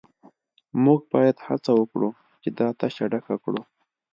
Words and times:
موږ 0.83 0.99
باید 1.13 1.37
هڅه 1.47 1.71
وکړو 1.75 2.09
چې 2.41 2.49
دا 2.57 2.67
تشه 2.79 3.05
ډکه 3.11 3.35
کړو 3.43 3.61